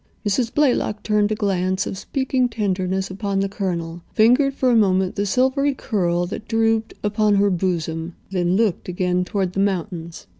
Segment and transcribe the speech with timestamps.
[0.27, 0.51] Mrs.
[0.51, 5.27] Blaylock turned a glance of speaking tenderness upon the Colonel, fingered for a moment the
[5.27, 10.25] silvery curl that drooped upon her bosom, then looked again toward the mountains.